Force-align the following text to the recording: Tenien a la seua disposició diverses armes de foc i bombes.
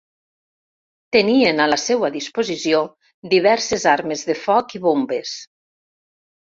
Tenien 1.15 1.61
a 1.65 1.67
la 1.73 1.77
seua 1.83 2.11
disposició 2.17 2.81
diverses 3.35 3.89
armes 3.95 4.29
de 4.33 4.39
foc 4.49 4.79
i 4.81 4.87
bombes. 4.89 5.41